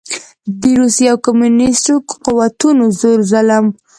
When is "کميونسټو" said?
1.25-1.93